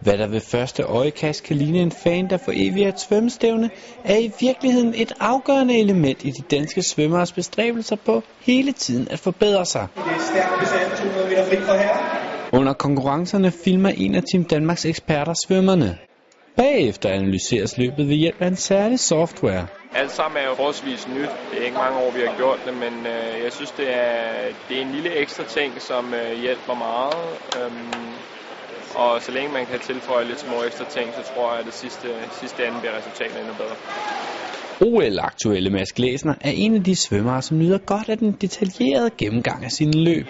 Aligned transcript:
Hvad 0.00 0.18
der 0.18 0.26
ved 0.26 0.40
første 0.40 0.82
øjekast 0.82 1.44
kan 1.44 1.56
ligne 1.56 1.78
en 1.78 1.92
fan, 1.92 2.30
der 2.30 2.36
for 2.36 2.52
evigt 2.54 2.84
er 2.84 2.88
et 2.88 3.00
svømmestævne, 3.00 3.70
er 4.04 4.16
i 4.16 4.32
virkeligheden 4.40 4.94
et 4.96 5.12
afgørende 5.20 5.78
element 5.78 6.24
i 6.24 6.30
de 6.30 6.42
danske 6.56 6.82
svømmeres 6.82 7.32
bestræbelser 7.32 7.96
på 7.96 8.22
hele 8.40 8.72
tiden 8.72 9.08
at 9.10 9.18
forbedre 9.18 9.66
sig. 9.66 9.86
Det 9.94 10.02
er 10.02 10.18
stærkt 10.18 10.98
200 10.98 11.28
meter 11.28 11.44
fri 11.44 11.56
for 11.56 11.72
herre. 11.72 12.28
Under 12.52 12.72
konkurrencerne 12.72 13.50
filmer 13.50 13.88
en 13.88 14.14
af 14.14 14.22
Team 14.32 14.44
Danmarks 14.44 14.84
eksperter 14.84 15.34
svømmerne. 15.46 15.98
Bagefter 16.56 17.08
analyseres 17.08 17.78
løbet 17.78 18.08
ved 18.08 18.14
hjælp 18.14 18.42
af 18.42 18.46
en 18.46 18.56
særlig 18.56 19.00
software. 19.00 19.66
Alt 19.94 20.10
sammen 20.10 20.42
er 20.42 20.46
jo 20.48 20.54
forholdsvis 20.54 21.08
nyt. 21.08 21.30
Det 21.50 21.60
er 21.60 21.64
ikke 21.64 21.76
mange 21.76 21.98
år, 21.98 22.10
vi 22.10 22.20
har 22.26 22.36
gjort 22.36 22.60
det, 22.66 22.74
men 22.74 23.06
øh, 23.06 23.44
jeg 23.44 23.52
synes, 23.52 23.70
det 23.70 23.88
er, 23.94 24.22
det 24.68 24.76
er 24.78 24.82
en 24.82 24.92
lille 24.92 25.10
ekstra 25.14 25.44
ting, 25.44 25.82
som 25.82 26.14
øh, 26.14 26.40
hjælper 26.40 26.74
meget. 26.74 27.14
Øhm, 27.56 28.12
og 28.94 29.22
så 29.22 29.32
længe 29.32 29.52
man 29.52 29.66
kan 29.66 29.80
tilføje 29.80 30.24
lidt 30.24 30.40
små 30.40 30.64
ekstra 30.64 30.84
ting, 30.84 31.14
så 31.14 31.22
tror 31.22 31.52
jeg, 31.52 31.60
at 31.60 31.66
det 31.66 31.74
sidste, 31.74 32.08
sidste 32.30 32.66
ende 32.66 32.78
bliver 32.80 32.96
resultatet 32.96 33.40
endnu 33.40 33.54
bedre. 33.54 33.76
OL-aktuelle 34.80 35.70
Mads 35.70 35.92
Glæsner 35.92 36.34
er 36.40 36.52
en 36.54 36.74
af 36.74 36.84
de 36.84 36.96
svømmere, 36.96 37.42
som 37.42 37.58
nyder 37.58 37.78
godt 37.78 38.08
af 38.08 38.18
den 38.18 38.32
detaljerede 38.32 39.10
gennemgang 39.18 39.64
af 39.64 39.70
sine 39.70 40.04
løb. 40.04 40.26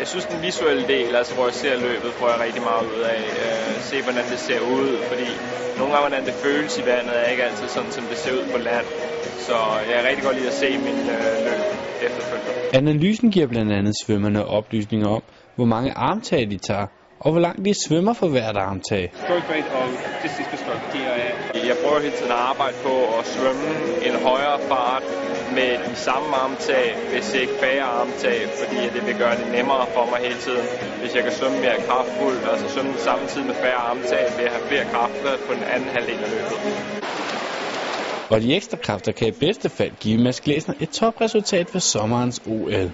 Jeg 0.00 0.08
synes, 0.08 0.26
den 0.32 0.42
visuelle 0.42 0.86
del, 0.94 1.10
altså 1.20 1.32
hvor 1.34 1.46
jeg 1.50 1.56
ser 1.62 1.76
løbet, 1.88 2.10
får 2.18 2.28
jeg 2.32 2.38
rigtig 2.46 2.62
meget 2.70 2.84
ud 2.94 3.00
af. 3.14 3.20
Øh, 3.44 3.74
se, 3.88 3.96
hvordan 4.06 4.26
det 4.32 4.40
ser 4.48 4.60
ud, 4.76 4.88
fordi 5.10 5.28
nogle 5.78 5.90
gange, 5.92 6.04
hvordan 6.08 6.24
det 6.28 6.34
føles 6.46 6.72
i 6.82 6.84
vandet, 6.90 7.14
er 7.22 7.28
ikke 7.32 7.44
altid 7.48 7.68
sådan, 7.76 7.92
som 7.96 8.04
det 8.10 8.18
ser 8.22 8.32
ud 8.38 8.46
på 8.52 8.58
land. 8.68 8.86
Så 9.46 9.56
jeg 9.88 9.96
er 10.00 10.04
rigtig 10.08 10.24
godt 10.26 10.36
lide 10.38 10.50
at 10.52 10.58
se 10.62 10.68
min 10.88 11.00
øh, 11.16 11.34
løb 11.48 11.64
efterfølgende. 12.08 12.52
Analysen 12.80 13.30
giver 13.34 13.46
blandt 13.54 13.72
andet 13.78 13.94
svømmerne 14.04 14.44
oplysninger 14.58 15.08
om, 15.16 15.22
hvor 15.56 15.68
mange 15.74 15.90
armtag 16.08 16.42
de 16.50 16.58
tager, 16.68 16.86
og 17.24 17.28
hvor 17.32 17.40
langt 17.46 17.64
de 17.64 17.74
svømmer 17.84 18.14
for 18.20 18.28
hvert 18.34 18.56
armtag. 18.56 19.04
Stroke 19.14 19.48
rate 19.52 19.70
og 19.78 19.86
distance 20.22 20.50
per 20.50 20.56
stroke, 20.56 20.84
det 20.92 21.02
er 21.06 21.28
Jeg 21.70 21.76
prøver 21.82 22.00
hele 22.06 22.16
tiden 22.20 22.32
at 22.38 22.42
arbejde 22.52 22.76
på 22.88 22.94
at 23.18 23.24
svømme 23.34 23.70
en 24.08 24.14
højere 24.28 24.58
fart 24.70 25.04
med 25.58 25.70
de 25.88 25.94
samme 26.06 26.28
armtag, 26.44 26.86
hvis 27.12 27.26
ikke 27.42 27.54
færre 27.62 27.86
armtag, 28.00 28.38
fordi 28.60 28.80
det 28.94 29.02
vil 29.06 29.16
gøre 29.22 29.36
det 29.40 29.48
nemmere 29.56 29.84
for 29.94 30.04
mig 30.10 30.18
hele 30.28 30.40
tiden. 30.46 30.66
Hvis 31.00 31.12
jeg 31.16 31.22
kan 31.26 31.32
svømme 31.38 31.58
mere 31.66 31.78
kraftfuldt, 31.88 32.42
altså 32.52 32.66
svømme 32.74 32.98
samme 33.08 33.24
tid 33.32 33.42
med 33.50 33.56
færre 33.64 33.82
armtag, 33.90 34.24
vil 34.36 34.42
jeg 34.46 34.52
have 34.56 34.66
flere 34.70 34.86
kræfter 34.92 35.32
på 35.46 35.52
den 35.58 35.64
anden 35.74 35.88
halvdel 35.96 36.20
af 36.26 36.30
løbet. 36.36 36.58
Og 38.32 38.40
de 38.40 38.48
ekstra 38.58 38.76
kræfter 38.86 39.12
kan 39.12 39.28
i 39.28 39.36
bedste 39.46 39.68
fald 39.78 39.94
give 40.04 40.18
Mads 40.24 40.40
Glæsner 40.40 40.74
et 40.80 40.90
topresultat 40.90 41.66
ved 41.74 41.80
sommerens 41.80 42.40
OL. 42.46 42.90